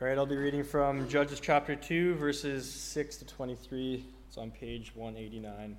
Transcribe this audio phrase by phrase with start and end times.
[0.00, 4.04] All right, I'll be reading from Judges chapter 2, verses 6 to 23.
[4.26, 5.76] It's on page 189.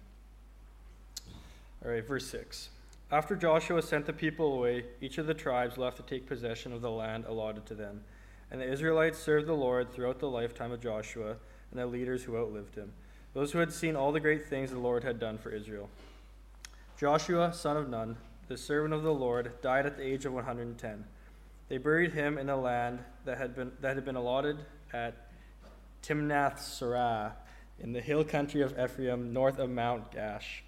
[1.83, 2.69] All right, verse 6.
[3.11, 6.81] After Joshua sent the people away, each of the tribes left to take possession of
[6.81, 8.05] the land allotted to them.
[8.49, 11.35] And the Israelites served the Lord throughout the lifetime of Joshua
[11.71, 12.93] and the leaders who outlived him,
[13.33, 15.89] those who had seen all the great things the Lord had done for Israel.
[16.97, 18.15] Joshua, son of Nun,
[18.47, 21.03] the servant of the Lord, died at the age of 110.
[21.67, 24.57] They buried him in a land that had been, that had been allotted
[24.93, 25.29] at
[26.01, 27.33] Timnath Serah
[27.79, 30.61] in the hill country of Ephraim, north of Mount Gaash.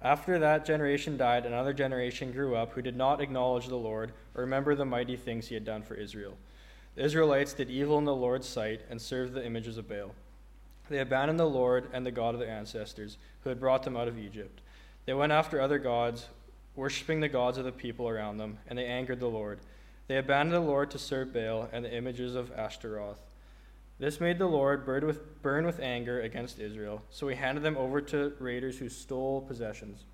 [0.00, 4.42] After that generation died, another generation grew up who did not acknowledge the Lord or
[4.42, 6.36] remember the mighty things he had done for Israel.
[6.96, 10.14] The Israelites did evil in the Lord's sight and served the images of Baal.
[10.90, 14.08] They abandoned the Lord and the God of their ancestors, who had brought them out
[14.08, 14.60] of Egypt.
[15.06, 16.26] They went after other gods,
[16.74, 19.60] worshipping the gods of the people around them, and they angered the Lord.
[20.12, 23.22] They abandoned the Lord to serve Baal and the images of Ashtaroth.
[23.98, 27.78] This made the Lord burn with, burn with anger against Israel, so he handed them
[27.78, 30.04] over to raiders who stole possessions.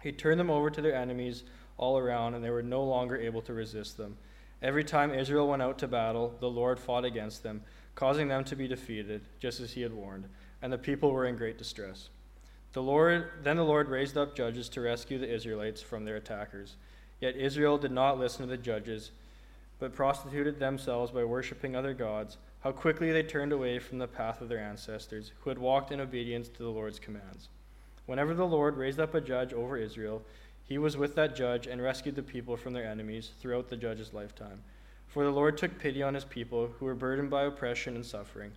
[0.00, 1.42] He turned them over to their enemies
[1.76, 4.16] all around, and they were no longer able to resist them.
[4.62, 7.64] Every time Israel went out to battle, the Lord fought against them,
[7.96, 10.28] causing them to be defeated, just as he had warned,
[10.62, 12.10] and the people were in great distress.
[12.74, 16.76] The Lord, then the Lord raised up judges to rescue the Israelites from their attackers.
[17.20, 19.10] Yet Israel did not listen to the judges,
[19.78, 22.38] but prostituted themselves by worshipping other gods.
[22.60, 26.00] How quickly they turned away from the path of their ancestors, who had walked in
[26.00, 27.48] obedience to the Lord's commands.
[28.06, 30.22] Whenever the Lord raised up a judge over Israel,
[30.64, 34.12] he was with that judge and rescued the people from their enemies throughout the judge's
[34.12, 34.62] lifetime.
[35.06, 38.52] For the Lord took pity on his people who were burdened by oppression and suffering.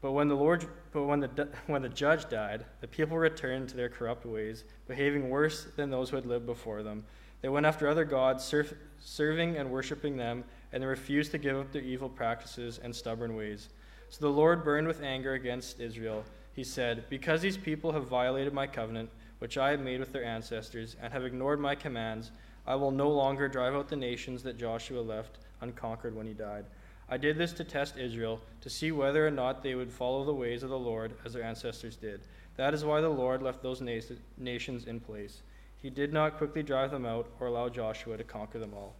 [0.00, 3.76] But when the Lord, but when the when the judge died, the people returned to
[3.76, 7.04] their corrupt ways, behaving worse than those who had lived before them.
[7.42, 11.56] They went after other gods, serv- serving and worshiping them, and they refused to give
[11.56, 13.68] up their evil practices and stubborn ways.
[14.08, 16.24] So the Lord burned with anger against Israel.
[16.54, 20.24] He said, "Because these people have violated my covenant, which I have made with their
[20.24, 22.30] ancestors, and have ignored my commands,
[22.66, 26.66] I will no longer drive out the nations that Joshua left unconquered when he died."
[27.08, 30.32] I did this to test Israel, to see whether or not they would follow the
[30.32, 32.20] ways of the Lord as their ancestors did.
[32.56, 35.42] That is why the Lord left those nations in place.
[35.82, 38.94] He did not quickly drive them out or allow Joshua to conquer them all.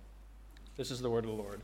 [0.77, 1.61] This is the word of the Lord.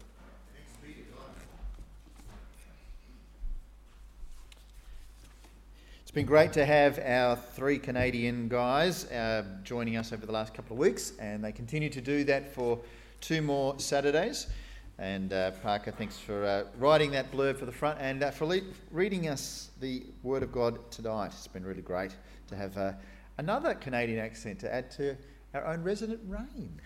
[6.02, 10.54] It's been great to have our three Canadian guys uh, joining us over the last
[10.54, 12.78] couple of weeks, and they continue to do that for
[13.20, 14.46] two more Saturdays.
[14.98, 18.46] And uh, Parker, thanks for uh, writing that blurb for the front and uh, for
[18.46, 18.60] le-
[18.92, 21.32] reading us the Word of God tonight.
[21.36, 22.12] It's been really great
[22.48, 22.92] to have uh,
[23.38, 25.16] another Canadian accent to add to
[25.54, 26.80] our own resident rain.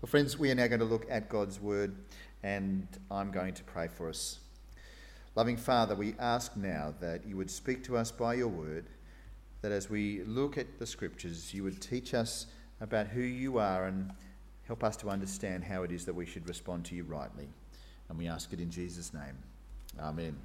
[0.00, 1.94] well, friends, we are now going to look at God's Word,
[2.42, 4.40] and I'm going to pray for us.
[5.36, 8.86] Loving Father, we ask now that you would speak to us by your Word,
[9.60, 12.46] that as we look at the Scriptures, you would teach us
[12.80, 14.10] about who you are and
[14.66, 17.48] Help us to understand how it is that we should respond to you rightly.
[18.08, 19.36] And we ask it in Jesus' name.
[20.00, 20.36] Amen.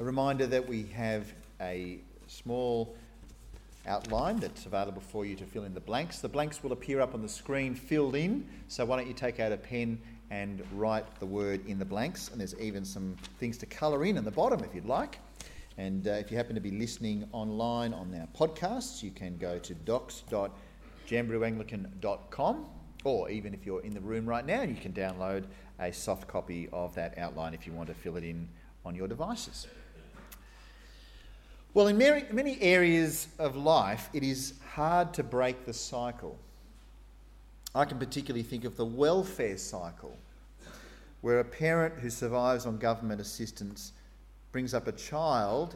[0.00, 1.98] A reminder that we have a
[2.34, 2.94] small
[3.86, 6.18] outline that's available for you to fill in the blanks.
[6.20, 9.40] The blanks will appear up on the screen filled in, so why don't you take
[9.40, 10.00] out a pen
[10.30, 12.30] and write the word in the blanks?
[12.30, 15.18] And there's even some things to colour in in the bottom if you'd like.
[15.76, 19.58] And uh, if you happen to be listening online on our podcasts, you can go
[19.58, 20.50] to docs.com
[21.08, 22.66] jamberooanglican.com,
[23.04, 25.44] or even if you're in the room right now, you can download
[25.78, 28.48] a soft copy of that outline if you want to fill it in
[28.84, 29.66] on your devices.
[31.74, 36.38] Well, in many areas of life, it is hard to break the cycle.
[37.74, 40.16] I can particularly think of the welfare cycle,
[41.20, 43.90] where a parent who survives on government assistance
[44.52, 45.74] brings up a child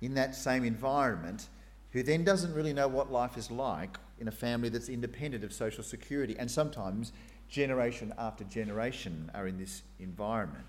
[0.00, 1.48] in that same environment
[1.90, 5.52] who then doesn't really know what life is like in a family that's independent of
[5.52, 6.34] social security.
[6.38, 7.12] And sometimes
[7.50, 10.68] generation after generation are in this environment.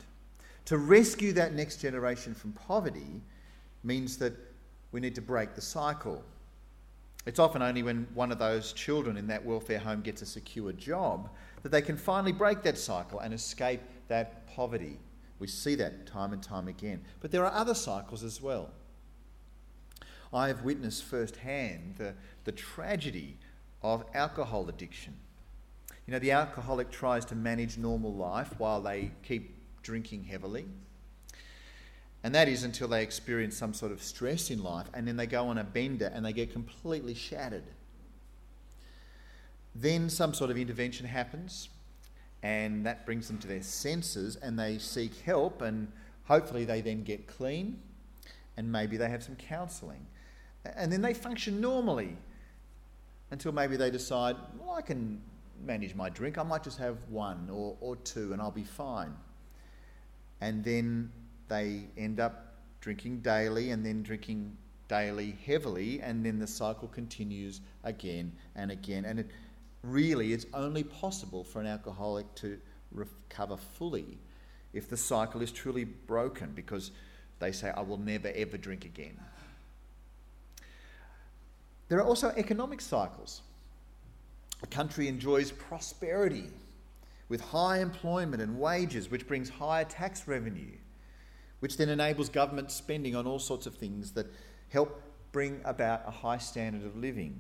[0.65, 3.21] To rescue that next generation from poverty
[3.83, 4.33] means that
[4.91, 6.23] we need to break the cycle.
[7.25, 10.71] It's often only when one of those children in that welfare home gets a secure
[10.73, 11.29] job
[11.61, 14.97] that they can finally break that cycle and escape that poverty.
[15.39, 17.01] We see that time and time again.
[17.19, 18.71] But there are other cycles as well.
[20.33, 22.13] I have witnessed firsthand the,
[22.45, 23.37] the tragedy
[23.83, 25.13] of alcohol addiction.
[26.07, 30.65] You know, the alcoholic tries to manage normal life while they keep drinking heavily.
[32.23, 35.25] And that is until they experience some sort of stress in life and then they
[35.25, 37.63] go on a bender and they get completely shattered.
[39.73, 41.69] Then some sort of intervention happens
[42.43, 45.91] and that brings them to their senses and they seek help and
[46.25, 47.79] hopefully they then get clean
[48.55, 50.05] and maybe they have some counselling.
[50.63, 52.17] And then they function normally
[53.31, 55.21] until maybe they decide, well, I can
[55.65, 56.37] manage my drink.
[56.37, 59.15] I might just have one or, or two and I'll be fine.
[60.41, 61.11] And then
[61.51, 64.55] they end up drinking daily and then drinking
[64.87, 69.03] daily heavily, and then the cycle continues again and again.
[69.03, 69.29] And it
[69.83, 72.57] really it's only possible for an alcoholic to
[72.91, 74.17] recover fully
[74.73, 76.91] if the cycle is truly broken because
[77.39, 79.19] they say, I will never ever drink again.
[81.89, 83.41] There are also economic cycles.
[84.63, 86.49] A country enjoys prosperity
[87.27, 90.77] with high employment and wages, which brings higher tax revenue,
[91.61, 94.27] which then enables government spending on all sorts of things that
[94.69, 97.39] help bring about a high standard of living.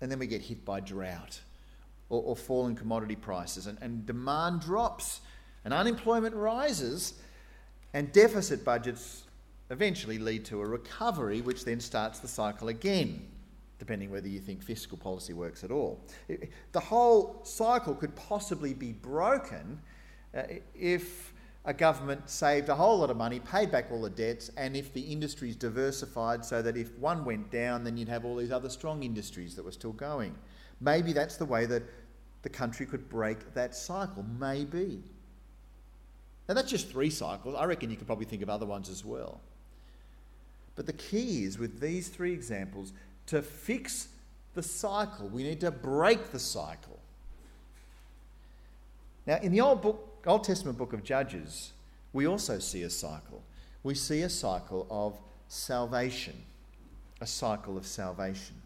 [0.00, 1.40] And then we get hit by drought
[2.08, 5.20] or, or falling commodity prices, and, and demand drops,
[5.64, 7.14] and unemployment rises,
[7.92, 9.24] and deficit budgets
[9.70, 13.26] eventually lead to a recovery, which then starts the cycle again,
[13.78, 16.00] depending whether you think fiscal policy works at all.
[16.28, 19.80] It, the whole cycle could possibly be broken
[20.36, 20.42] uh,
[20.74, 21.31] if
[21.64, 24.92] a government saved a whole lot of money, paid back all the debts, and if
[24.92, 28.68] the industries diversified so that if one went down, then you'd have all these other
[28.68, 30.34] strong industries that were still going.
[30.80, 31.84] Maybe that's the way that
[32.42, 34.24] the country could break that cycle.
[34.40, 35.02] Maybe.
[36.48, 37.54] Now, that's just three cycles.
[37.56, 39.40] I reckon you could probably think of other ones as well.
[40.74, 42.92] But the key is with these three examples
[43.26, 44.08] to fix
[44.54, 46.98] the cycle, we need to break the cycle.
[49.26, 51.72] Now, in the Old Book, Old Testament book of Judges,
[52.12, 53.42] we also see a cycle.
[53.82, 56.36] We see a cycle of salvation,
[57.20, 58.56] a cycle of salvation.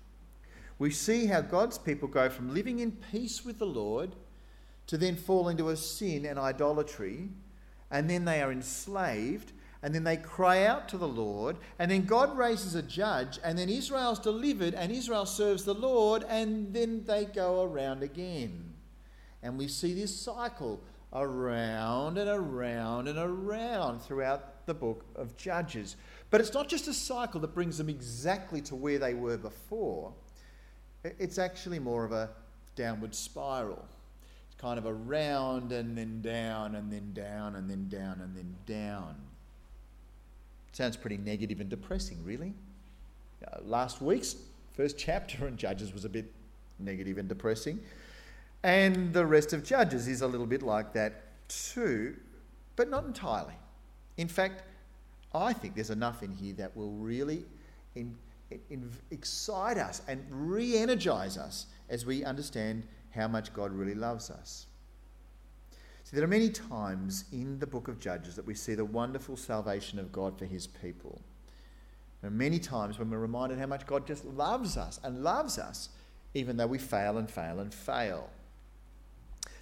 [0.78, 4.14] We see how God's people go from living in peace with the Lord
[4.88, 7.30] to then fall into a sin and idolatry,
[7.90, 12.04] and then they are enslaved, and then they cry out to the Lord, and then
[12.04, 17.04] God raises a judge, and then Israel's delivered, and Israel serves the Lord, and then
[17.06, 18.74] they go around again.
[19.42, 20.80] And we see this cycle
[21.12, 25.96] around and around and around throughout the book of Judges.
[26.30, 30.12] But it's not just a cycle that brings them exactly to where they were before,
[31.04, 32.30] it's actually more of a
[32.74, 33.84] downward spiral.
[34.46, 38.56] It's kind of around and then down and then down and then down and then
[38.66, 39.14] down.
[40.72, 42.52] Sounds pretty negative and depressing, really.
[43.46, 44.36] Uh, last week's
[44.74, 46.30] first chapter in Judges was a bit
[46.78, 47.80] negative and depressing.
[48.66, 52.16] And the rest of Judges is a little bit like that too,
[52.74, 53.54] but not entirely.
[54.16, 54.64] In fact,
[55.32, 57.44] I think there's enough in here that will really
[57.94, 58.16] in,
[58.68, 64.30] in, excite us and re energize us as we understand how much God really loves
[64.30, 64.66] us.
[66.02, 69.36] See, there are many times in the book of Judges that we see the wonderful
[69.36, 71.22] salvation of God for his people.
[72.20, 75.56] There are many times when we're reminded how much God just loves us and loves
[75.56, 75.90] us,
[76.34, 78.28] even though we fail and fail and fail.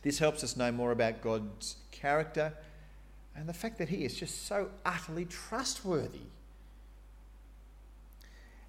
[0.04, 2.52] This helps us know more about God's character
[3.34, 6.26] and the fact that He is just so utterly trustworthy.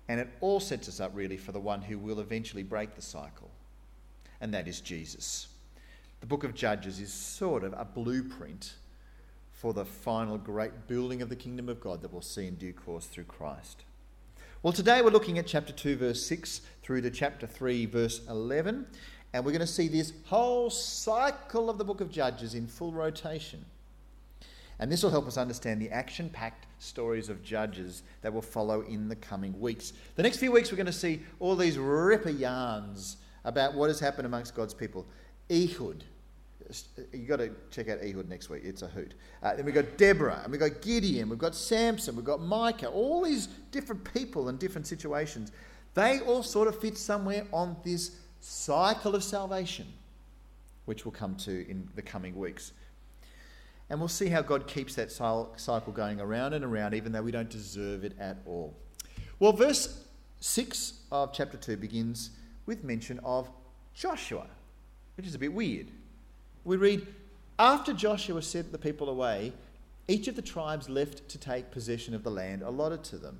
[0.07, 3.01] And it all sets us up really for the one who will eventually break the
[3.01, 3.51] cycle,
[4.39, 5.47] and that is Jesus.
[6.21, 8.75] The book of Judges is sort of a blueprint
[9.51, 12.71] for the final great building of the kingdom of God that we'll see in due
[12.71, 13.83] course through Christ.
[14.63, 18.87] Well, today we're looking at chapter 2, verse 6 through to chapter 3, verse 11.
[19.35, 22.93] And we're going to see this whole cycle of the book of Judges in full
[22.93, 23.65] rotation.
[24.79, 28.83] And this will help us understand the action packed stories of Judges that will follow
[28.83, 29.91] in the coming weeks.
[30.15, 33.99] The next few weeks, we're going to see all these ripper yarns about what has
[33.99, 35.05] happened amongst God's people.
[35.51, 36.05] Ehud.
[37.11, 38.61] You've got to check out Ehud next week.
[38.63, 39.15] It's a hoot.
[39.43, 42.87] Uh, then we've got Deborah, and we've got Gideon, we've got Samson, we've got Micah,
[42.87, 45.51] all these different people and different situations.
[45.93, 48.11] They all sort of fit somewhere on this
[48.45, 49.87] cycle of salvation,
[50.85, 52.71] which we'll come to in the coming weeks.
[53.89, 57.31] And we'll see how God keeps that cycle going around and around, even though we
[57.31, 58.75] don't deserve it at all.
[59.39, 60.05] Well, verse
[60.39, 62.31] 6 of chapter 2 begins
[62.65, 63.49] with mention of
[63.93, 64.47] Joshua,
[65.17, 65.87] which is a bit weird.
[66.63, 67.05] We read,
[67.59, 69.53] After Joshua sent the people away,
[70.07, 73.39] each of the tribes left to take possession of the land allotted to them.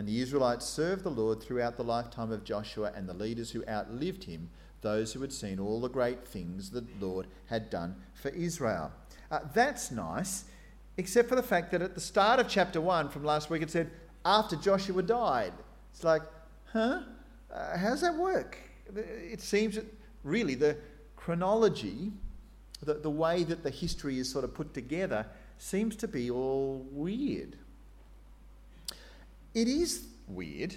[0.00, 3.62] And the Israelites served the Lord throughout the lifetime of Joshua and the leaders who
[3.68, 4.48] outlived him,
[4.80, 8.92] those who had seen all the great things the Lord had done for Israel.
[9.30, 10.44] Uh, that's nice,
[10.96, 13.70] except for the fact that at the start of chapter 1 from last week it
[13.70, 13.90] said,
[14.24, 15.52] after Joshua died.
[15.92, 16.22] It's like,
[16.72, 17.02] huh?
[17.52, 18.56] Uh, how does that work?
[18.96, 19.84] It seems that
[20.24, 20.78] really the
[21.14, 22.10] chronology
[22.82, 25.26] the, the way that the history is sort of put together
[25.58, 27.58] seems to be all weird.
[29.52, 30.76] It is weird,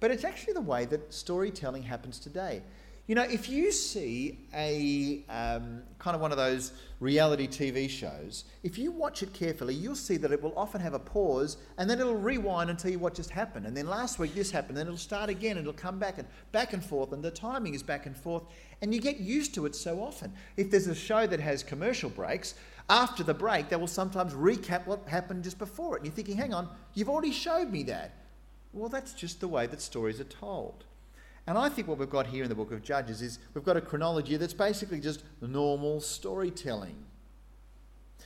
[0.00, 2.62] but it's actually the way that storytelling happens today.
[3.06, 8.44] You know, if you see a um, kind of one of those reality TV shows,
[8.62, 11.88] if you watch it carefully, you'll see that it will often have a pause and
[11.88, 13.66] then it'll rewind and tell you what just happened.
[13.66, 16.26] And then last week this happened, then it'll start again and it'll come back and
[16.50, 18.44] back and forth, and the timing is back and forth.
[18.80, 20.32] And you get used to it so often.
[20.56, 22.54] If there's a show that has commercial breaks,
[22.88, 26.00] after the break, they will sometimes recap what happened just before it.
[26.00, 28.12] And you're thinking, hang on, you've already showed me that.
[28.72, 30.84] Well, that's just the way that stories are told.
[31.46, 33.76] And I think what we've got here in the book of Judges is we've got
[33.76, 36.96] a chronology that's basically just normal storytelling.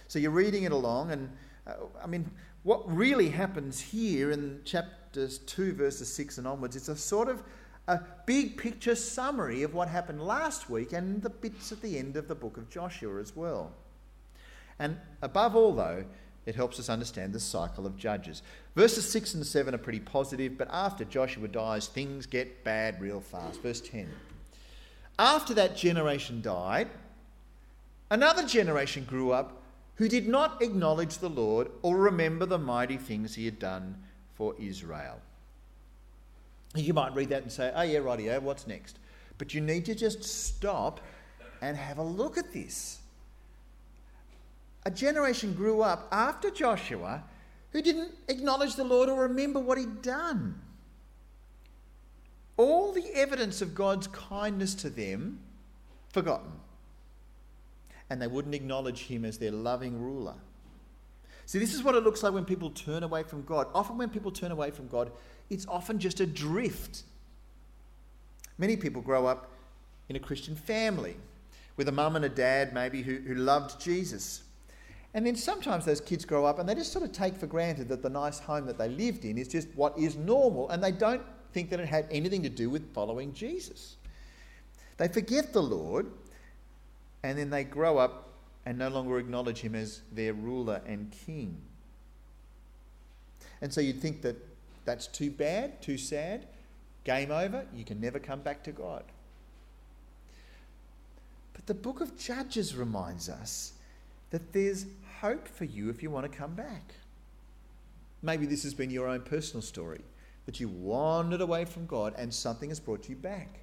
[0.06, 1.30] So you're reading it along, and
[1.66, 1.72] uh,
[2.02, 2.30] I mean,
[2.62, 7.42] what really happens here in chapters 2, verses 6 and onwards, it's a sort of
[7.88, 12.16] a big picture summary of what happened last week and the bits at the end
[12.16, 13.72] of the book of Joshua as well.
[14.78, 16.04] And above all, though,
[16.46, 18.42] it helps us understand the cycle of judges.
[18.74, 23.20] Verses 6 and 7 are pretty positive, but after Joshua dies, things get bad real
[23.20, 23.60] fast.
[23.60, 24.08] Verse 10.
[25.18, 26.88] After that generation died,
[28.10, 29.60] another generation grew up
[29.96, 33.96] who did not acknowledge the Lord or remember the mighty things he had done
[34.34, 35.20] for Israel.
[36.74, 38.98] You might read that and say, oh, yeah, rightio, what's next?
[39.38, 41.00] But you need to just stop
[41.60, 43.00] and have a look at this
[44.88, 47.22] a generation grew up after Joshua
[47.72, 50.58] who didn't acknowledge the Lord or remember what he'd done.
[52.56, 55.40] All the evidence of God's kindness to them
[56.08, 56.52] forgotten.
[58.08, 60.36] And they wouldn't acknowledge him as their loving ruler.
[61.44, 63.66] See, this is what it looks like when people turn away from God.
[63.74, 65.12] Often, when people turn away from God,
[65.50, 67.02] it's often just a drift.
[68.56, 69.50] Many people grow up
[70.08, 71.16] in a Christian family
[71.76, 74.44] with a mum and a dad, maybe, who, who loved Jesus.
[75.14, 77.88] And then sometimes those kids grow up and they just sort of take for granted
[77.88, 80.92] that the nice home that they lived in is just what is normal and they
[80.92, 81.22] don't
[81.52, 83.96] think that it had anything to do with following Jesus.
[84.98, 86.06] They forget the Lord
[87.22, 88.28] and then they grow up
[88.66, 91.56] and no longer acknowledge him as their ruler and king.
[93.62, 94.36] And so you'd think that
[94.84, 96.46] that's too bad, too sad,
[97.04, 99.04] game over, you can never come back to God.
[101.54, 103.72] But the book of Judges reminds us
[104.30, 104.86] that there's
[105.20, 106.94] hope for you if you want to come back.
[108.22, 110.00] Maybe this has been your own personal story
[110.46, 113.60] that you wandered away from God and something has brought you back.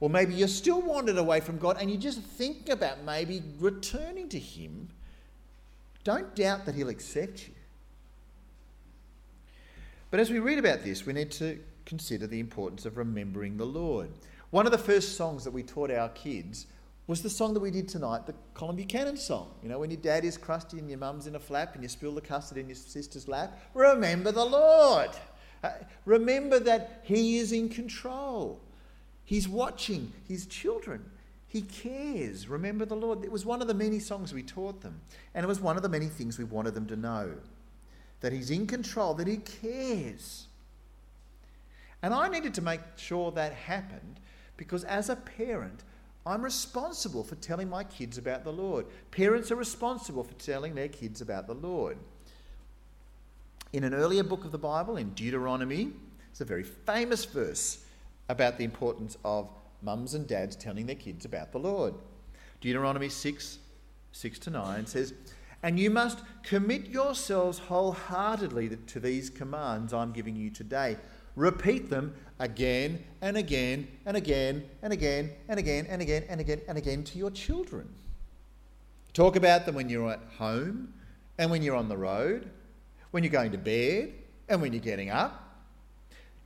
[0.00, 4.28] Or maybe you're still wandered away from God and you just think about maybe returning
[4.30, 4.88] to Him.
[6.02, 7.54] Don't doubt that He'll accept you.
[10.10, 13.66] But as we read about this, we need to consider the importance of remembering the
[13.66, 14.10] Lord.
[14.50, 16.66] One of the first songs that we taught our kids
[17.06, 19.50] was the song that we did tonight, the Colin Buchanan song.
[19.62, 21.88] You know, when your dad is crusty and your mum's in a flap and you
[21.88, 25.10] spill the custard in your sister's lap, remember the Lord.
[25.62, 25.70] Uh,
[26.06, 28.60] remember that He is in control.
[29.24, 31.04] He's watching His children.
[31.46, 32.48] He cares.
[32.48, 33.22] Remember the Lord.
[33.22, 35.00] It was one of the many songs we taught them.
[35.34, 37.34] And it was one of the many things we wanted them to know
[38.20, 40.46] that He's in control, that He cares.
[42.02, 44.20] And I needed to make sure that happened
[44.56, 45.82] because as a parent,
[46.26, 48.86] I'm responsible for telling my kids about the Lord.
[49.10, 51.98] Parents are responsible for telling their kids about the Lord.
[53.74, 55.92] In an earlier book of the Bible, in Deuteronomy,
[56.30, 57.84] it's a very famous verse
[58.28, 59.50] about the importance of
[59.82, 61.94] mums and dads telling their kids about the Lord.
[62.60, 63.58] Deuteronomy 6
[64.12, 65.12] 6 to 9 says,
[65.62, 70.96] And you must commit yourselves wholeheartedly to these commands I'm giving you today
[71.36, 76.60] Repeat them again and again and again and again and again and again and again
[76.68, 77.88] and again to your children.
[79.12, 80.92] Talk about them when you're at home
[81.38, 82.50] and when you're on the road,
[83.10, 84.12] when you're going to bed
[84.48, 85.40] and when you're getting up.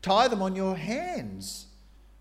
[0.02, 1.66] Tie them on your hands.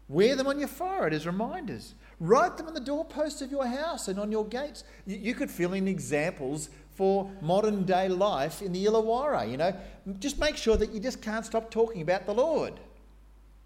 [0.10, 1.94] Wear them on your forehead as reminders.
[2.20, 4.84] Write them on the doorposts of your house and on your gates.
[5.06, 9.50] You could fill in examples for modern day life in the Illawarra.
[9.50, 9.74] You know,
[10.18, 12.74] just make sure that you just can't stop talking about the Lord.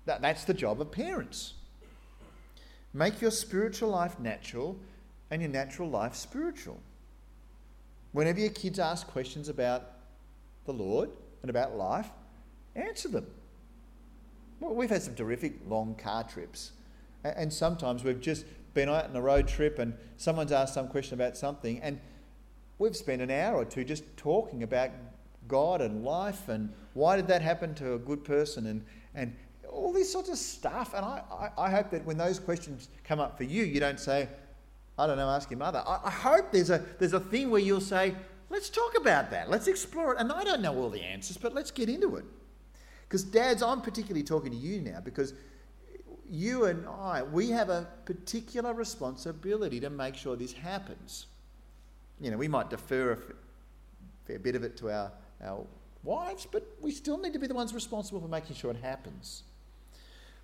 [0.05, 1.53] That, that's the job of parents.
[2.93, 4.77] Make your spiritual life natural
[5.29, 6.77] and your natural life spiritual.
[8.11, 9.83] Whenever your kids ask questions about
[10.65, 11.09] the Lord
[11.41, 12.09] and about life,
[12.75, 13.27] answer them.
[14.59, 16.73] Well, we've had some terrific long car trips,
[17.23, 21.13] and sometimes we've just been out on a road trip and someone's asked some question
[21.13, 22.01] about something, and
[22.81, 24.89] we've spent an hour or two just talking about
[25.47, 28.83] God and life and why did that happen to a good person and,
[29.13, 29.35] and
[29.69, 30.93] all this sort of stuff.
[30.95, 33.99] And I, I, I hope that when those questions come up for you, you don't
[33.99, 34.27] say,
[34.97, 35.83] I don't know, ask your mother.
[35.85, 38.15] I, I hope there's a, there's a thing where you'll say,
[38.49, 39.49] let's talk about that.
[39.49, 40.19] Let's explore it.
[40.19, 42.25] And I don't know all the answers, but let's get into it.
[43.07, 45.33] Because, dads, I'm particularly talking to you now because
[46.29, 51.27] you and I, we have a particular responsibility to make sure this happens.
[52.21, 53.17] You know, we might defer a
[54.25, 55.11] fair bit of it to our,
[55.43, 55.65] our
[56.03, 59.43] wives, but we still need to be the ones responsible for making sure it happens.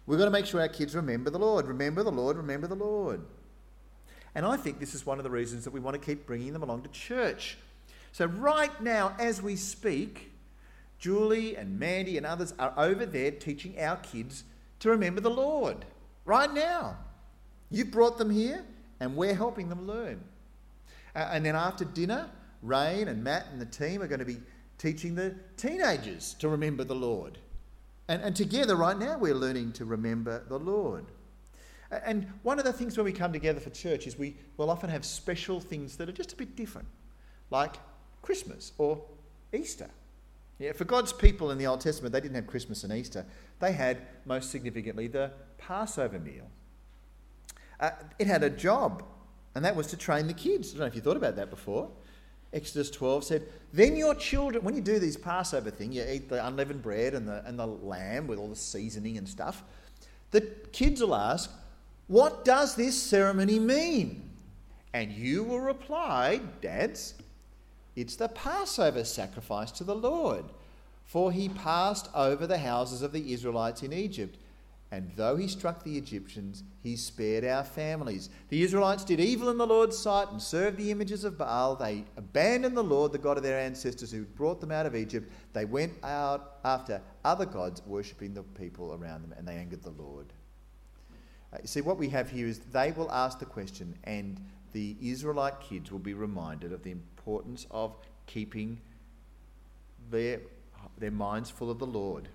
[0.07, 1.67] We've got to make sure our kids remember the Lord.
[1.67, 3.21] Remember the Lord, remember the Lord.
[4.33, 6.53] And I think this is one of the reasons that we want to keep bringing
[6.53, 7.57] them along to church.
[8.11, 10.31] So, right now, as we speak,
[10.97, 14.43] Julie and Mandy and others are over there teaching our kids
[14.79, 15.85] to remember the Lord.
[16.25, 16.97] Right now.
[17.69, 18.63] You've brought them here,
[18.99, 20.23] and we're helping them learn.
[21.17, 22.29] And then after dinner,
[22.61, 24.37] Rain and Matt and the team are going to be
[24.77, 27.39] teaching the teenagers to remember the Lord.
[28.07, 31.05] And, and together, right now, we're learning to remember the Lord.
[31.89, 34.89] And one of the things when we come together for church is we will often
[34.89, 36.87] have special things that are just a bit different,
[37.49, 37.77] like
[38.21, 39.01] Christmas or
[39.53, 39.89] Easter.
[40.59, 43.25] Yeah, for God's people in the Old Testament, they didn't have Christmas and Easter.
[43.59, 46.49] They had, most significantly, the Passover meal.
[47.79, 49.03] Uh, it had a job,
[49.57, 50.69] and that was to train the kids.
[50.69, 51.89] I don't know if you thought about that before.
[52.53, 56.45] Exodus 12 said, Then your children, when you do these Passover thing, you eat the
[56.45, 59.63] unleavened bread and the, and the lamb with all the seasoning and stuff,
[60.29, 61.51] the kids will ask,
[62.05, 64.29] What does this ceremony mean?
[64.93, 67.15] And you will reply, Dads,
[67.95, 70.45] it's the Passover sacrifice to the Lord.
[71.03, 74.37] For he passed over the houses of the Israelites in Egypt
[74.89, 78.29] and though he struck the Egyptians, he spared our families.
[78.47, 81.75] The Israelites did evil in the Lord's sight and served the images of Baal.
[81.75, 85.29] They abandoned the Lord, the God of their ancestors who brought them out of Egypt.
[85.51, 89.89] They went out after other gods, worshipping the people around them, and they angered the
[89.89, 90.27] Lord.
[91.51, 94.39] Uh, see, what we have here is they will ask the question, and
[94.71, 97.93] the Israelite kids will be reminded of the importance of
[98.25, 98.79] keeping
[100.09, 100.39] their,
[100.97, 102.29] their minds full of the Lord,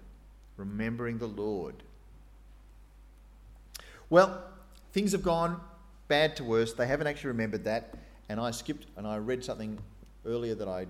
[0.59, 1.83] remembering the Lord
[4.13, 4.45] well,
[4.93, 5.59] things have gone
[6.07, 6.75] bad to worse.
[6.75, 7.95] They haven't actually remembered that.
[8.29, 9.79] And I skipped and I read something
[10.27, 10.87] earlier that I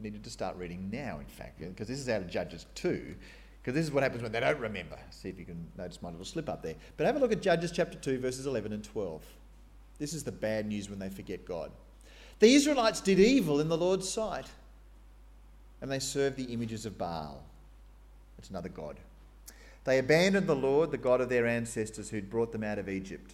[0.00, 3.14] needed to start reading now, in fact, because this is out of Judges 2.
[3.60, 4.96] Because this is what happens when they don't remember.
[5.10, 6.74] See if you can notice my little slip up there.
[6.96, 9.22] But have a look at Judges chapter 2, verses 11 and 12.
[9.98, 11.70] This is the bad news when they forget God.
[12.38, 14.46] The Israelites did evil in the Lord's sight,
[15.82, 17.44] and they served the images of Baal.
[18.38, 18.96] That's another God.
[19.84, 23.32] They abandoned the Lord, the God of their ancestors who'd brought them out of Egypt.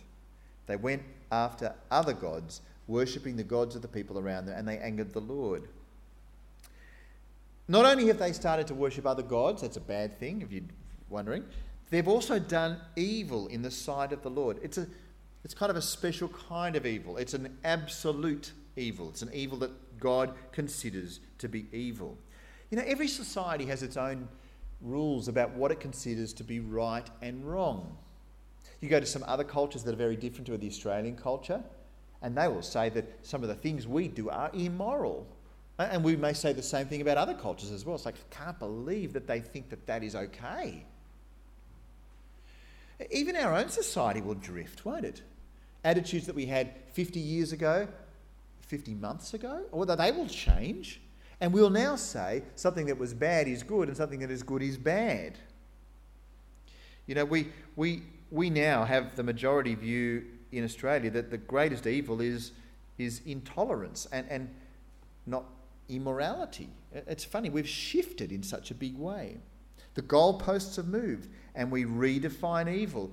[0.67, 4.79] They went after other gods, worshipping the gods of the people around them, and they
[4.79, 5.69] angered the Lord.
[7.69, 10.63] Not only have they started to worship other gods, that's a bad thing if you're
[11.09, 11.45] wondering,
[11.91, 14.59] they've also done evil in the sight of the Lord.
[14.63, 14.89] It's, a,
[15.45, 19.11] it's kind of a special kind of evil, it's an absolute evil.
[19.11, 22.17] It's an evil that God considers to be evil.
[22.71, 24.29] You know, every society has its own
[24.81, 27.97] rules about what it considers to be right and wrong.
[28.81, 31.63] You go to some other cultures that are very different to the Australian culture,
[32.23, 35.27] and they will say that some of the things we do are immoral.
[35.79, 37.97] And we may say the same thing about other cultures as well.
[37.97, 40.85] It's like, I can't believe that they think that that is okay.
[43.11, 45.23] Even our own society will drift, won't it?
[45.85, 47.89] Attitudes that we had 50 years ago,
[48.61, 51.01] 50 months ago, or that they will change.
[51.41, 54.63] And we'll now say something that was bad is good and something that is good
[54.63, 55.39] is bad.
[57.07, 61.87] You know, we, we, we now have the majority view in Australia that the greatest
[61.87, 62.53] evil is,
[62.99, 64.51] is intolerance and, and
[65.27, 65.45] not
[65.89, 66.69] immorality.
[66.93, 69.39] It's funny, we've shifted in such a big way.
[69.95, 73.11] The goalposts have moved and we redefine evil.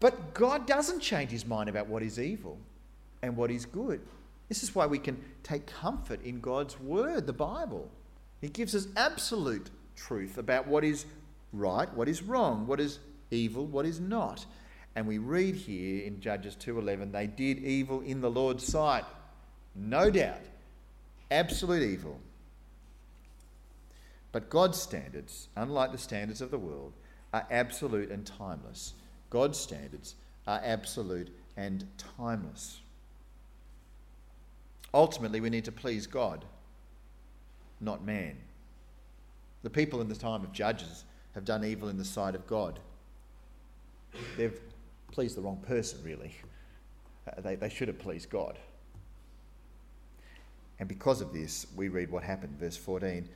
[0.00, 2.58] But God doesn't change his mind about what is evil
[3.22, 4.00] and what is good.
[4.48, 7.90] This is why we can take comfort in God's word, the Bible.
[8.42, 11.06] It gives us absolute truth about what is
[11.52, 12.98] right, what is wrong, what is
[13.30, 14.44] evil, what is not.
[14.94, 19.04] And we read here in Judges 2:11, they did evil in the Lord's sight.
[19.74, 20.40] No doubt.
[21.30, 22.20] Absolute evil.
[24.30, 26.92] But God's standards, unlike the standards of the world,
[27.32, 28.94] are absolute and timeless.
[29.30, 30.14] God's standards
[30.46, 32.80] are absolute and timeless.
[34.94, 36.44] Ultimately, we need to please God,
[37.80, 38.36] not man.
[39.64, 41.04] The people in the time of Judges
[41.34, 42.78] have done evil in the sight of God.
[44.36, 44.60] They've
[45.10, 46.36] pleased the wrong person, really.
[47.26, 48.56] Uh, they, they should have pleased God.
[50.78, 52.56] And because of this, we read what happened.
[52.60, 53.28] Verse 14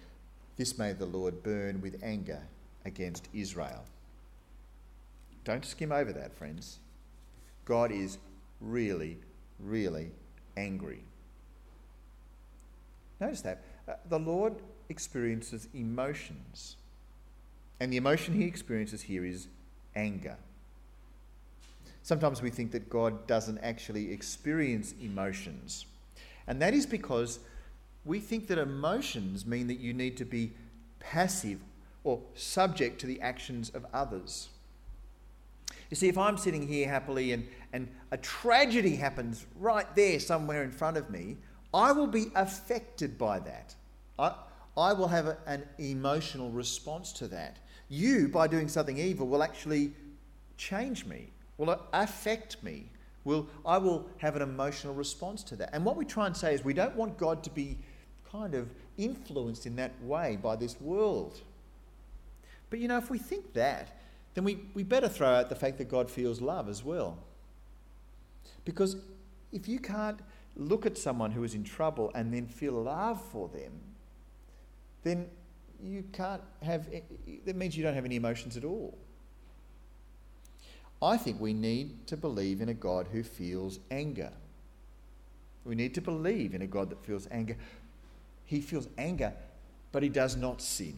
[0.57, 2.43] This made the Lord burn with anger
[2.85, 3.85] against Israel.
[5.43, 6.79] Don't skim over that, friends.
[7.65, 8.19] God is
[8.61, 9.19] really,
[9.59, 10.13] really
[10.57, 11.03] angry.
[13.21, 13.63] Notice that.
[13.89, 14.55] Uh, the Lord
[14.89, 16.77] experiences emotions.
[17.81, 19.49] And the emotion he experiences here is
[19.95, 20.37] anger.
[22.03, 25.85] Sometimes we think that God doesn't actually experience emotions.
[26.47, 27.39] And that is because
[28.05, 30.53] we think that emotions mean that you need to be
[31.01, 31.61] passive
[32.05, 34.49] or subject to the actions of others.
[35.91, 40.63] You see, if I'm sitting here happily and, and a tragedy happens right there somewhere
[40.63, 41.37] in front of me,
[41.73, 43.75] I will be affected by that.
[44.19, 44.35] I,
[44.77, 47.59] I will have a, an emotional response to that.
[47.89, 49.93] You, by doing something evil, will actually
[50.57, 52.91] change me, will affect me.
[53.25, 55.71] Will, I will have an emotional response to that.
[55.75, 57.77] And what we try and say is we don't want God to be
[58.31, 61.41] kind of influenced in that way by this world.
[62.71, 63.99] But you know, if we think that,
[64.35, 67.19] then we, we better throw out the fact that God feels love as well.
[68.65, 68.97] Because
[69.53, 70.21] if you can't
[70.59, 73.73] look at someone who is in trouble and then feel love for them,
[75.03, 75.29] then
[75.83, 78.99] you can't have, eh, eh, that means you don't have any emotions at all.
[81.01, 84.33] I think we need to believe in a God who feels anger.
[85.65, 87.57] We need to believe in a God that feels anger.
[88.45, 89.33] He feels anger,
[89.93, 90.97] but he does not sin.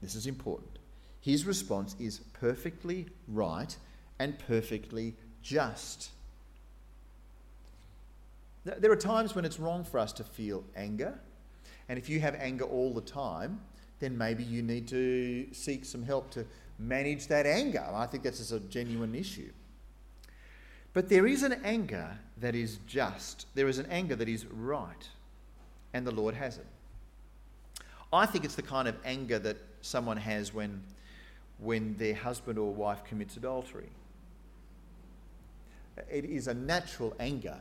[0.00, 0.78] This is important
[1.24, 3.74] his response is perfectly right
[4.18, 6.10] and perfectly just.
[8.64, 11.18] There are times when it's wrong for us to feel anger,
[11.88, 13.60] and if you have anger all the time,
[14.00, 16.46] then maybe you need to seek some help to
[16.78, 17.86] manage that anger.
[17.92, 19.52] I think that's a genuine issue.
[20.92, 25.08] But there is an anger that is just, there is an anger that is right,
[25.92, 26.66] and the Lord has it.
[28.12, 30.82] I think it's the kind of anger that someone has when
[31.58, 33.88] when their husband or wife commits adultery.
[36.10, 37.60] It is a natural anger,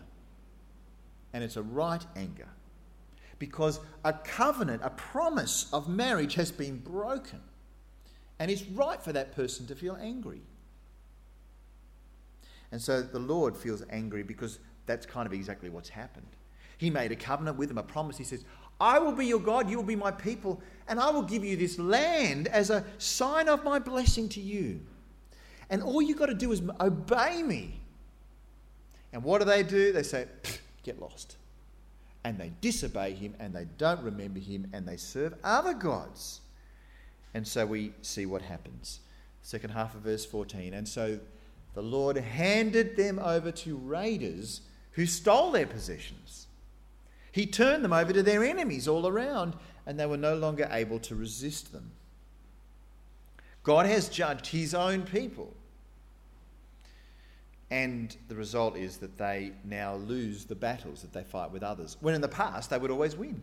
[1.34, 2.48] and it's a right anger,
[3.40, 7.42] because a covenant, a promise of marriage has been broken,
[8.40, 10.42] and it's right for that person to feel angry.
[12.72, 16.26] And so the Lord feels angry because that's kind of exactly what's happened.
[16.78, 18.18] He made a covenant with them, a promise.
[18.18, 18.44] He says,
[18.80, 21.56] I will be your God, you will be my people, and I will give you
[21.56, 24.82] this land as a sign of my blessing to you.
[25.70, 27.80] And all you've got to do is obey me.
[29.14, 29.94] And what do they do?
[29.94, 30.26] They say,
[30.84, 31.38] get lost.
[32.24, 36.42] And they disobey him and they don't remember him and they serve other gods.
[37.34, 39.00] And so we see what happens.
[39.42, 40.74] Second half of verse 14.
[40.74, 41.20] And so
[41.74, 46.48] the Lord handed them over to raiders who stole their possessions.
[47.32, 49.56] He turned them over to their enemies all around,
[49.88, 51.92] and they were no longer able to resist them.
[53.64, 55.56] God has judged his own people.
[57.74, 61.98] And the result is that they now lose the battles that they fight with others,
[62.02, 63.42] when in the past they would always win.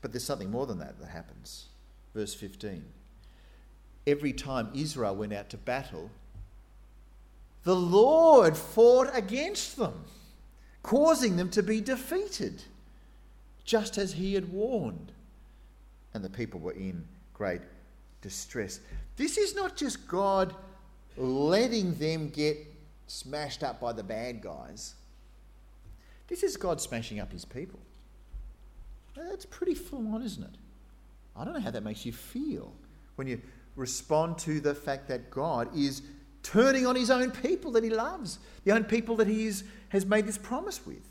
[0.00, 1.66] But there's something more than that that happens.
[2.14, 2.82] Verse 15.
[4.06, 6.10] Every time Israel went out to battle,
[7.64, 10.06] the Lord fought against them
[10.82, 12.62] causing them to be defeated,
[13.66, 15.12] just as he had warned.
[16.14, 17.60] And the people were in great
[18.22, 18.80] distress.
[19.16, 20.54] This is not just God
[21.16, 22.58] letting them get
[23.06, 24.94] smashed up by the bad guys.
[26.28, 27.80] This is God smashing up his people.
[29.16, 30.56] That's pretty full on, isn't it?
[31.36, 32.72] I don't know how that makes you feel
[33.16, 33.40] when you
[33.76, 36.02] respond to the fact that God is
[36.42, 40.04] turning on his own people that he loves, the own people that he is, has
[40.04, 41.02] made this promise with.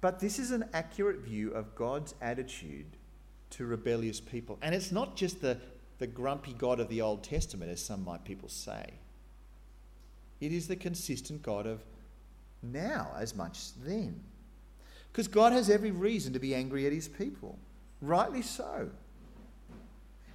[0.00, 2.95] But this is an accurate view of God's attitude
[3.50, 4.58] to rebellious people.
[4.62, 5.58] And it's not just the,
[5.98, 8.94] the grumpy God of the Old Testament, as some might people say.
[10.40, 11.82] It is the consistent God of
[12.62, 14.20] now as much as then.
[15.10, 17.58] Because God has every reason to be angry at his people.
[18.02, 18.90] Rightly so.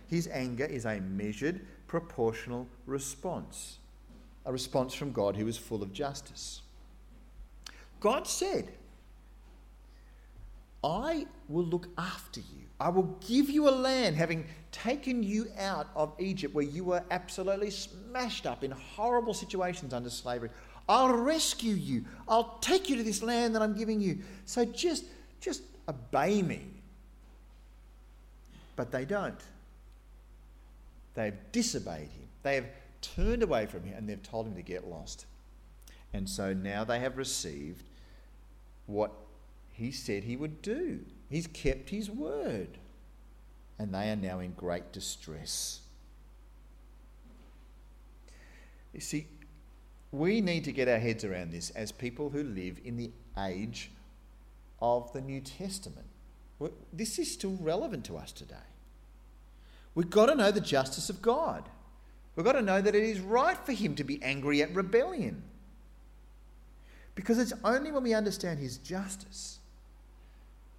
[0.08, 3.78] His anger is a measured, proportional response,
[4.46, 6.62] a response from God who is full of justice.
[8.00, 8.74] God said,
[10.84, 12.66] I will look after you.
[12.80, 17.04] I will give you a land, having taken you out of Egypt where you were
[17.12, 20.50] absolutely smashed up in horrible situations under slavery.
[20.90, 22.06] I'll rescue you.
[22.28, 24.20] I'll take you to this land that I'm giving you.
[24.46, 25.06] So just,
[25.40, 26.62] just obey me.
[28.76, 29.40] But they don't.
[31.14, 32.28] They've disobeyed him.
[32.42, 32.66] They have
[33.02, 35.28] turned away from him and they've told him to get lost.
[36.14, 37.84] And so now they have received
[38.88, 39.12] what
[39.72, 41.02] he said he would do.
[41.30, 42.78] He's kept his word.
[43.80, 45.82] And they are now in great distress.
[48.94, 49.28] You see,
[50.12, 53.92] we need to get our heads around this as people who live in the age
[54.82, 56.06] of the New Testament.
[56.94, 58.56] This is still relevant to us today.
[59.96, 61.68] We've got to know the justice of God.
[62.36, 65.44] We've got to know that it is right for Him to be angry at rebellion.
[67.16, 69.60] Because it's only when we understand His justice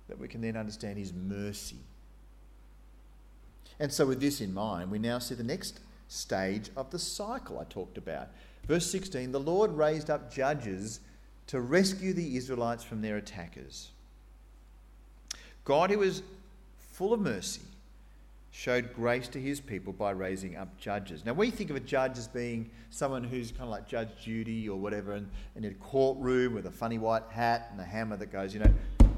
[0.08, 1.78] that we can then understand His mercy.
[3.78, 7.58] And so, with this in mind, we now see the next stage of the cycle
[7.58, 8.28] I talked about.
[8.66, 11.00] Verse 16 the Lord raised up judges
[11.48, 13.90] to rescue the Israelites from their attackers.
[15.64, 16.22] God, who is
[16.92, 17.62] full of mercy,
[18.52, 21.24] showed grace to his people by raising up judges.
[21.24, 24.68] Now, we think of a judge as being someone who's kind of like Judge Judy
[24.68, 28.30] or whatever, and in a courtroom with a funny white hat and a hammer that
[28.30, 28.72] goes, you know,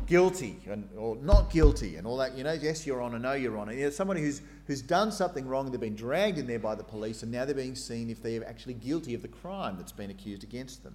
[0.07, 2.37] guilty and, or not guilty and all that.
[2.37, 3.69] You know, yes, you're on, no, you're on.
[3.77, 6.85] You know, somebody who's, who's done something wrong, they've been dragged in there by the
[6.85, 10.11] police, and now they're being seen if they're actually guilty of the crime that's been
[10.11, 10.95] accused against them.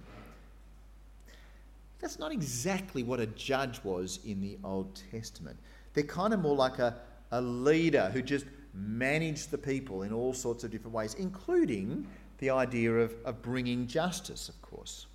[2.00, 5.58] That's not exactly what a judge was in the Old Testament.
[5.92, 6.96] They're kind of more like a,
[7.30, 12.06] a leader who just managed the people in all sorts of different ways, including
[12.38, 15.06] the idea of, of bringing justice, of course.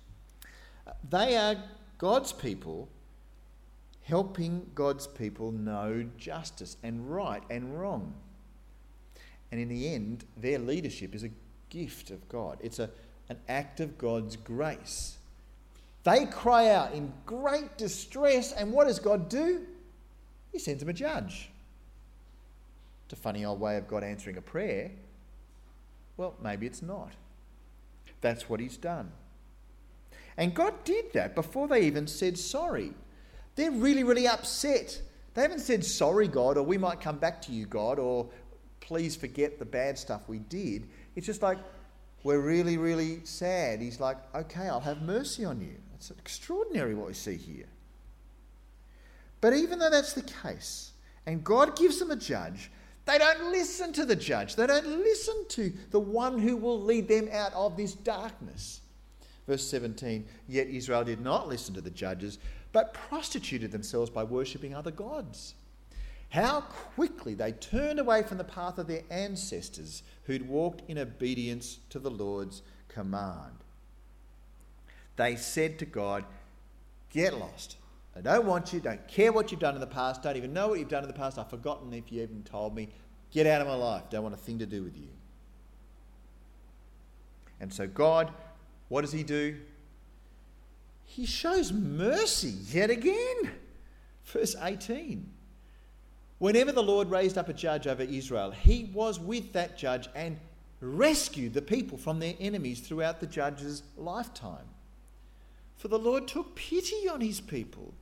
[1.10, 1.56] They are
[1.98, 2.88] God's people
[4.06, 8.14] helping God's people know justice and right and wrong.
[9.50, 11.30] And in the end, their leadership is a
[11.70, 12.88] gift of God, it's a,
[13.28, 15.16] an act of God's grace.
[16.04, 19.62] They cry out in great distress, and what does God do?
[20.52, 21.50] He sends them a judge.
[23.06, 24.92] It's a funny old way of God answering a prayer.
[26.16, 27.10] Well, maybe it's not.
[28.20, 29.10] That's what He's done.
[30.36, 32.92] And God did that before they even said sorry.
[33.56, 35.00] They're really, really upset.
[35.34, 38.28] They haven't said, Sorry, God, or we might come back to you, God, or
[38.80, 40.88] please forget the bad stuff we did.
[41.16, 41.58] It's just like,
[42.22, 43.80] We're really, really sad.
[43.80, 45.74] He's like, Okay, I'll have mercy on you.
[45.94, 47.66] It's extraordinary what we see here.
[49.40, 50.92] But even though that's the case,
[51.26, 52.70] and God gives them a judge,
[53.06, 54.56] they don't listen to the judge.
[54.56, 58.80] They don't listen to the one who will lead them out of this darkness.
[59.46, 62.38] Verse 17 Yet Israel did not listen to the judges,
[62.76, 65.54] but prostituted themselves by worshipping other gods.
[66.28, 71.78] How quickly they turned away from the path of their ancestors who'd walked in obedience
[71.88, 73.54] to the Lord's command.
[75.16, 76.26] They said to God,
[77.08, 77.78] Get lost.
[78.14, 80.68] I don't want you, don't care what you've done in the past, don't even know
[80.68, 81.38] what you've done in the past.
[81.38, 82.90] I've forgotten if you even told me.
[83.30, 84.02] Get out of my life.
[84.10, 85.08] Don't want a thing to do with you.
[87.58, 88.30] And so, God,
[88.90, 89.56] what does He do?
[91.06, 93.52] He shows mercy yet again.
[94.24, 95.32] Verse 18.
[96.38, 100.38] Whenever the Lord raised up a judge over Israel, he was with that judge and
[100.80, 104.66] rescued the people from their enemies throughout the judge's lifetime.
[105.76, 107.94] For the Lord took pity on his people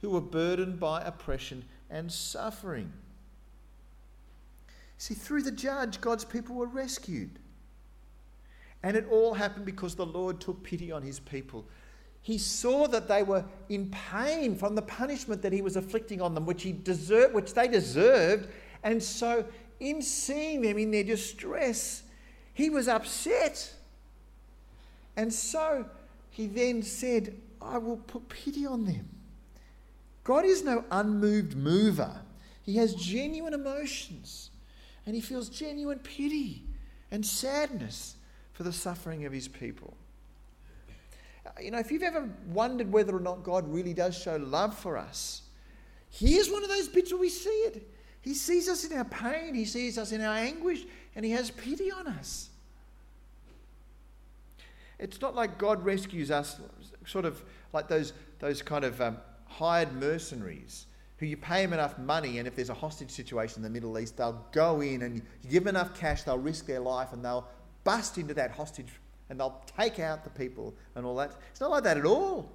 [0.00, 2.92] who were burdened by oppression and suffering.
[4.96, 7.38] See, through the judge, God's people were rescued.
[8.82, 11.66] And it all happened because the Lord took pity on his people
[12.22, 16.34] he saw that they were in pain from the punishment that he was afflicting on
[16.34, 18.48] them, which, he deserved, which they deserved.
[18.82, 19.44] And so,
[19.80, 22.02] in seeing them in their distress,
[22.52, 23.72] he was upset.
[25.16, 25.86] And so,
[26.30, 29.08] he then said, I will put pity on them.
[30.24, 32.20] God is no unmoved mover.
[32.62, 34.50] He has genuine emotions
[35.06, 36.64] and he feels genuine pity
[37.10, 38.16] and sadness
[38.52, 39.96] for the suffering of his people.
[41.60, 44.96] You know, if you've ever wondered whether or not God really does show love for
[44.96, 45.42] us,
[46.10, 47.88] here's one of those bits where we see it.
[48.20, 50.84] He sees us in our pain, He sees us in our anguish,
[51.14, 52.50] and He has pity on us.
[54.98, 56.60] It's not like God rescues us,
[57.06, 60.86] sort of like those, those kind of um, hired mercenaries
[61.18, 63.98] who you pay them enough money, and if there's a hostage situation in the Middle
[63.98, 67.24] East, they'll go in and you give them enough cash, they'll risk their life, and
[67.24, 67.46] they'll
[67.82, 68.88] bust into that hostage
[69.30, 71.32] and they'll take out the people and all that.
[71.50, 72.50] It's not like that at all.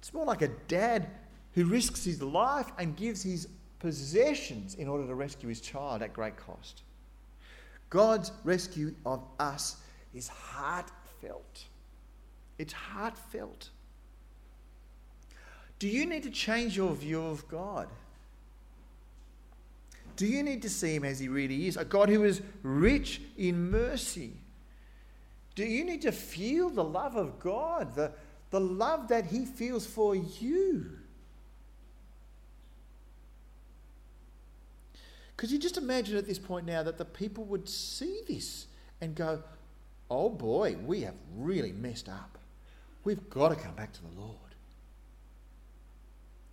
[0.00, 1.08] It's more like a dad
[1.52, 6.12] who risks his life and gives his possessions in order to rescue his child at
[6.12, 6.82] great cost.
[7.90, 9.76] God's rescue of us
[10.14, 11.64] is heartfelt.
[12.58, 13.70] It's heartfelt.
[15.78, 17.88] Do you need to change your view of God?
[20.16, 21.76] Do you need to see him as he really is?
[21.78, 24.34] A God who is rich in mercy
[25.54, 28.12] do you need to feel the love of God, the,
[28.50, 30.90] the love that He feels for you?
[35.36, 38.66] Could you just imagine at this point now that the people would see this
[39.00, 39.42] and go,
[40.10, 42.36] oh boy, we have really messed up.
[43.04, 44.36] We've got to come back to the Lord.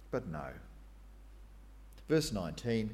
[0.09, 0.45] But no.
[2.07, 2.93] Verse 19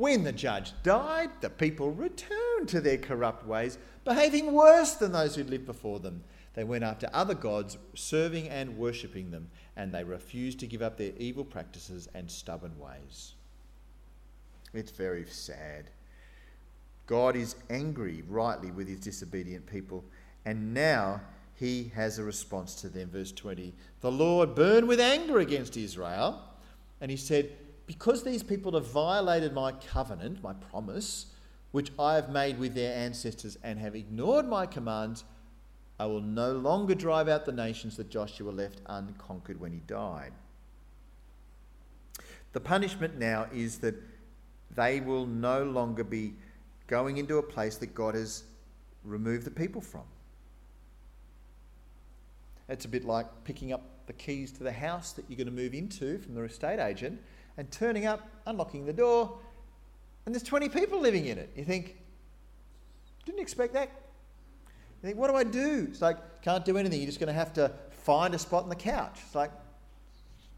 [0.00, 5.36] When the judge died, the people returned to their corrupt ways, behaving worse than those
[5.36, 6.24] who lived before them.
[6.54, 10.96] They went after other gods, serving and worshipping them, and they refused to give up
[10.96, 13.34] their evil practices and stubborn ways.
[14.72, 15.90] It's very sad.
[17.06, 20.02] God is angry rightly with his disobedient people,
[20.46, 21.20] and now
[21.56, 23.10] he has a response to them.
[23.10, 26.42] Verse 20 The Lord burned with anger against Israel,
[27.02, 27.50] and he said,
[27.90, 31.26] Because these people have violated my covenant, my promise,
[31.72, 35.24] which I have made with their ancestors, and have ignored my commands,
[35.98, 40.30] I will no longer drive out the nations that Joshua left unconquered when he died.
[42.52, 43.96] The punishment now is that
[44.76, 46.34] they will no longer be
[46.86, 48.44] going into a place that God has
[49.02, 50.04] removed the people from.
[52.68, 55.62] It's a bit like picking up the keys to the house that you're going to
[55.62, 57.20] move into from the estate agent
[57.60, 59.38] and turning up, unlocking the door,
[60.24, 61.52] and there's 20 people living in it.
[61.54, 61.96] You think,
[63.26, 63.90] didn't expect that.
[65.02, 65.86] You think, what do I do?
[65.90, 67.00] It's like, can't do anything.
[67.00, 69.18] You're just going to have to find a spot on the couch.
[69.26, 69.50] It's like,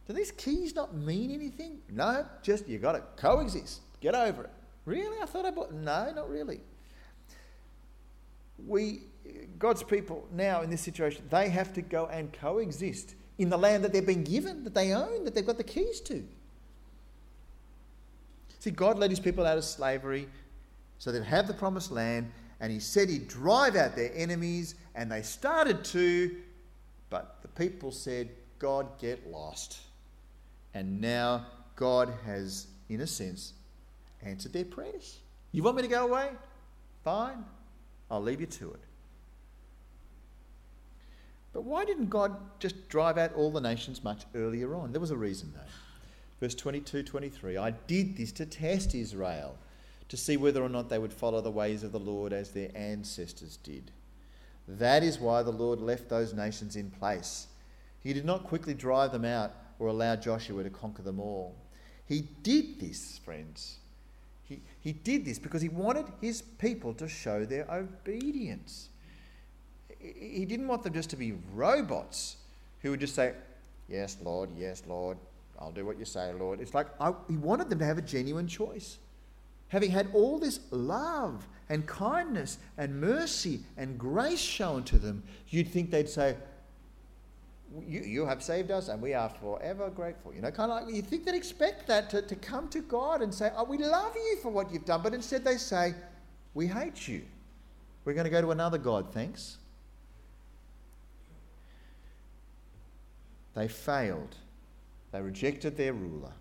[0.06, 1.80] do these keys not mean anything?
[1.90, 3.80] No, just you got to coexist.
[4.00, 4.50] Get over it.
[4.84, 5.16] Really?
[5.20, 5.72] I thought I bought.
[5.72, 6.60] No, not really.
[8.64, 9.02] We,
[9.58, 13.82] God's people now in this situation, they have to go and coexist in the land
[13.82, 16.24] that they've been given, that they own, that they've got the keys to.
[18.62, 20.28] See, God led his people out of slavery
[20.98, 25.10] so they'd have the promised land, and he said he'd drive out their enemies, and
[25.10, 26.36] they started to,
[27.10, 28.28] but the people said,
[28.60, 29.80] God, get lost.
[30.74, 31.44] And now
[31.74, 33.54] God has, in a sense,
[34.24, 35.18] answered their prayers.
[35.50, 36.30] You want me to go away?
[37.02, 37.44] Fine,
[38.12, 38.80] I'll leave you to it.
[41.52, 44.92] But why didn't God just drive out all the nations much earlier on?
[44.92, 45.68] There was a reason, though.
[46.42, 49.56] Verse 22 23 I did this to test Israel,
[50.08, 52.70] to see whether or not they would follow the ways of the Lord as their
[52.74, 53.92] ancestors did.
[54.66, 57.46] That is why the Lord left those nations in place.
[58.02, 61.54] He did not quickly drive them out or allow Joshua to conquer them all.
[62.06, 63.78] He did this, friends,
[64.42, 68.88] he, he did this because he wanted his people to show their obedience.
[70.00, 72.38] He didn't want them just to be robots
[72.80, 73.34] who would just say,
[73.88, 75.18] Yes, Lord, yes, Lord,
[75.62, 76.60] I'll do what you say, Lord.
[76.60, 78.98] It's like I, he wanted them to have a genuine choice.
[79.68, 85.68] Having had all this love and kindness and mercy and grace shown to them, you'd
[85.68, 86.36] think they'd say,
[87.86, 90.34] you, you have saved us and we are forever grateful.
[90.34, 93.22] You know, kind of like you think they'd expect that to, to come to God
[93.22, 95.00] and say, Oh, we love you for what you've done.
[95.02, 95.94] But instead they say,
[96.54, 97.22] We hate you.
[98.04, 99.58] We're going to go to another God, thanks.
[103.54, 104.34] They failed.
[105.12, 106.32] They rejected their ruler.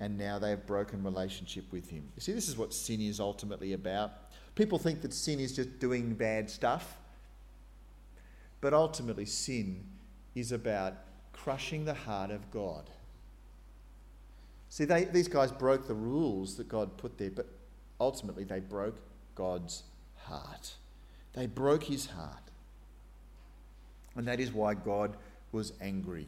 [0.00, 2.08] And now they have broken relationship with him.
[2.16, 4.10] You see, this is what sin is ultimately about.
[4.56, 6.98] People think that sin is just doing bad stuff.
[8.60, 9.84] But ultimately, sin
[10.34, 10.94] is about
[11.32, 12.90] crushing the heart of God.
[14.68, 17.46] See, they, these guys broke the rules that God put there, but
[18.00, 18.96] ultimately they broke
[19.34, 19.82] God's
[20.16, 20.74] heart.
[21.34, 22.42] They broke his heart.
[24.16, 25.16] And that is why God
[25.52, 26.26] was angry.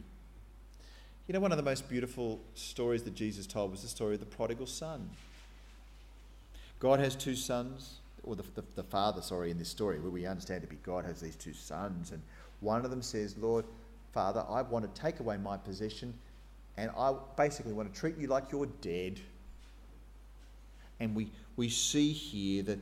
[1.26, 4.20] You know, one of the most beautiful stories that Jesus told was the story of
[4.20, 5.08] the prodigal son.
[6.80, 10.26] God has two sons, or the, the, the father, sorry, in this story, where we
[10.26, 12.20] understand to be God has these two sons, and
[12.60, 13.64] one of them says, Lord,
[14.12, 16.14] Father, I want to take away my possession
[16.76, 19.20] and I basically want to treat you like you're dead.
[21.00, 22.78] And we, we see here that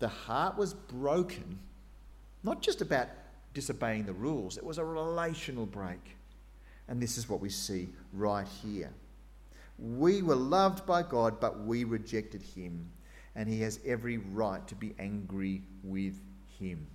[0.00, 1.58] the heart was broken,
[2.42, 3.08] not just about
[3.54, 6.16] disobeying the rules, it was a relational break.
[6.88, 8.90] And this is what we see right here.
[9.78, 12.90] We were loved by God, but we rejected Him.
[13.34, 16.20] And He has every right to be angry with
[16.58, 16.86] Him.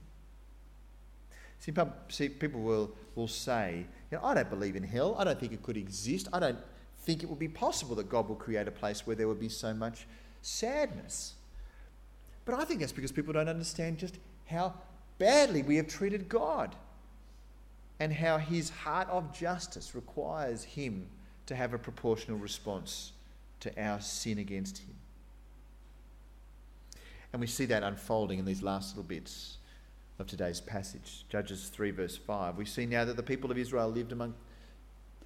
[1.59, 1.74] See,
[2.07, 5.16] see, people will, will say, you know, I don't believe in hell.
[5.18, 6.30] I don't think it could exist.
[6.32, 6.59] I don't
[7.01, 9.49] think it would be possible that God will create a place where there would be
[9.49, 10.07] so much
[10.41, 11.34] sadness.
[12.45, 14.74] But I think that's because people don't understand just how
[15.18, 16.76] badly we have treated God
[18.00, 21.08] and how his heart of justice requires him
[21.45, 23.12] to have a proportional response
[23.60, 24.95] to our sin against him.
[27.34, 29.58] And we see that unfolding in these last little bits
[30.18, 32.58] of today's passage, Judges 3, verse 5.
[32.58, 34.34] We see now that the people of Israel lived among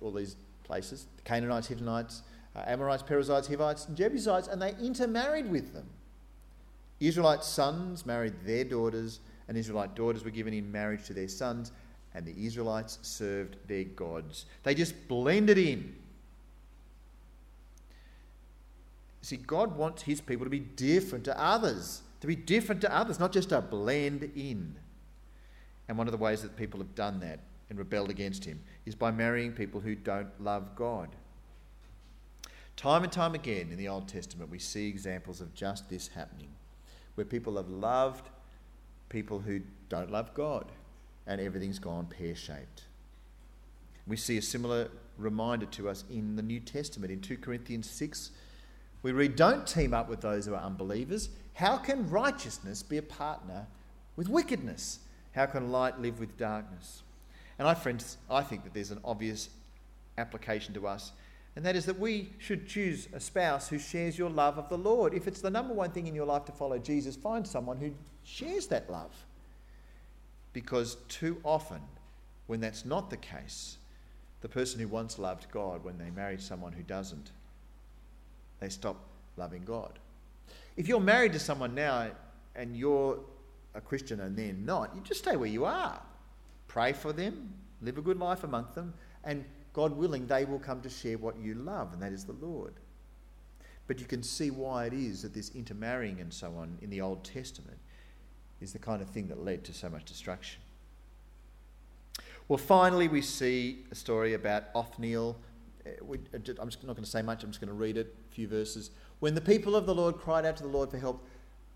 [0.01, 2.23] all these places the Canaanites, Hittites,
[2.55, 5.87] uh, Amorites, Perizzites, Hivites, and Jebusites, and they intermarried with them.
[6.99, 11.71] Israelite sons married their daughters, and Israelite daughters were given in marriage to their sons,
[12.15, 14.45] and the Israelites served their gods.
[14.63, 15.95] They just blended in.
[19.21, 23.19] See, God wants his people to be different to others, to be different to others,
[23.19, 24.75] not just to blend in.
[25.87, 27.39] And one of the ways that people have done that
[27.69, 31.09] and rebelled against him is by marrying people who don't love God.
[32.75, 36.49] Time and time again in the Old Testament, we see examples of just this happening,
[37.15, 38.29] where people have loved
[39.09, 40.65] people who don't love God,
[41.27, 42.83] and everything's gone pear shaped.
[44.05, 47.11] We see a similar reminder to us in the New Testament.
[47.11, 48.31] In 2 Corinthians 6,
[49.01, 51.29] we read, Don't team up with those who are unbelievers.
[51.53, 53.67] How can righteousness be a partner
[54.15, 54.99] with wickedness?
[55.33, 57.03] How can light live with darkness?
[57.59, 59.49] And I, friends, I think that there's an obvious
[60.17, 61.11] application to us,
[61.55, 64.77] and that is that we should choose a spouse who shares your love of the
[64.77, 65.13] Lord.
[65.13, 67.93] If it's the number one thing in your life to follow Jesus, find someone who
[68.23, 69.11] shares that love.
[70.53, 71.81] Because too often,
[72.47, 73.77] when that's not the case,
[74.41, 77.31] the person who once loved God, when they marry someone who doesn't,
[78.59, 78.97] they stop
[79.35, 79.99] loving God.
[80.77, 82.11] If you're married to someone now
[82.55, 83.19] and you're
[83.73, 85.99] a Christian and they're not, you just stay where you are.
[86.67, 88.93] Pray for them, live a good life among them,
[89.23, 89.43] and
[89.73, 92.73] God willing, they will come to share what you love, and that is the Lord.
[93.87, 97.01] But you can see why it is that this intermarrying and so on in the
[97.01, 97.77] Old Testament
[98.63, 100.61] is the kind of thing that led to so much destruction.
[102.47, 105.37] Well, finally, we see a story about Othniel.
[105.85, 108.15] Uh, uh, I'm just not going to say much, I'm just going to read it,
[108.31, 108.91] a few verses.
[109.19, 111.27] When the people of the Lord cried out to the Lord for help,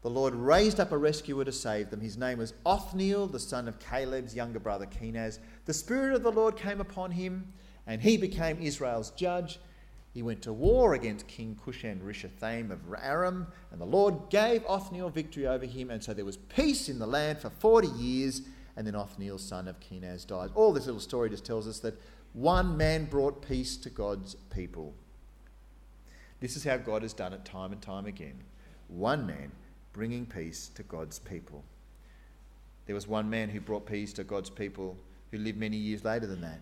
[0.02, 2.00] the Lord raised up a rescuer to save them.
[2.00, 5.40] His name was Othniel, the son of Caleb's younger brother Kenaz.
[5.66, 7.52] The Spirit of the Lord came upon him,
[7.86, 9.60] and he became Israel's judge.
[10.18, 15.12] He went to war against King Cushan Rishathaim of Aram, and the Lord gave Othniel
[15.12, 18.42] victory over him, and so there was peace in the land for 40 years,
[18.76, 20.50] and then Othniel's son of Kenaz died.
[20.56, 22.02] All this little story just tells us that
[22.34, 24.96] one man brought peace to God's people.
[26.40, 28.42] This is how God has done it time and time again.
[28.88, 29.52] One man
[29.94, 31.64] bringing peace to God's people.
[32.88, 34.98] There was one man who brought peace to God's people
[35.30, 36.62] who lived many years later than that.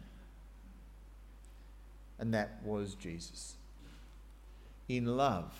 [2.20, 3.56] And that was Jesus.
[4.88, 5.54] In love,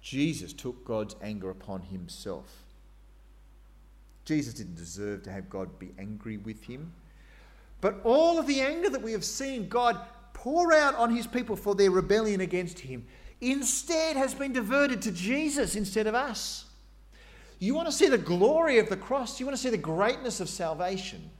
[0.00, 2.64] Jesus took God's anger upon himself.
[4.24, 6.92] Jesus didn't deserve to have God be angry with him.
[7.80, 9.98] But all of the anger that we have seen God
[10.32, 13.06] pour out on his people for their rebellion against him
[13.40, 16.64] instead has been diverted to Jesus instead of us.
[17.58, 20.40] You want to see the glory of the cross, you want to see the greatness
[20.40, 21.30] of salvation.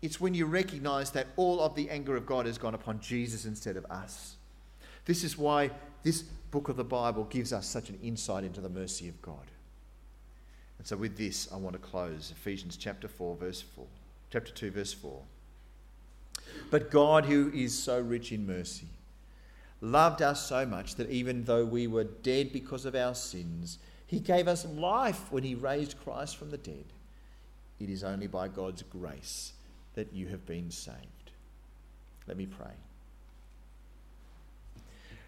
[0.00, 3.44] It's when you recognize that all of the anger of God has gone upon Jesus
[3.44, 4.36] instead of us.
[5.04, 5.70] This is why
[6.02, 9.50] this book of the Bible gives us such an insight into the mercy of God.
[10.78, 13.84] And so with this I want to close Ephesians chapter 4 verse 4.
[14.30, 15.20] Chapter 2 verse 4.
[16.70, 18.86] But God who is so rich in mercy
[19.80, 23.78] loved us so much that even though we were dead because of our sins,
[24.08, 26.86] he gave us life when He raised Christ from the dead.
[27.78, 29.52] It is only by God's grace
[29.98, 31.32] that you have been saved.
[32.28, 32.70] Let me pray.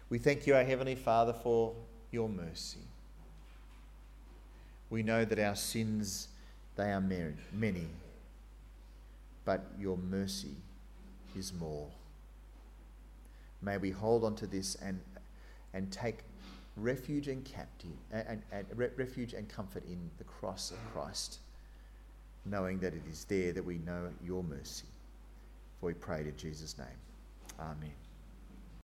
[0.09, 1.73] We thank you, our Heavenly Father, for
[2.09, 2.79] your mercy.
[4.89, 6.29] We know that our sins,
[6.77, 7.87] they are many,
[9.43, 10.55] but your mercy
[11.35, 11.89] is more.
[13.61, 15.01] May we hold on to this and,
[15.73, 16.19] and take
[16.77, 21.39] refuge and captive and, and, and refuge and comfort in the cross of Christ,
[22.45, 24.85] knowing that it is there that we know your mercy.
[25.79, 26.87] For we pray in Jesus' name.
[27.59, 27.91] Amen.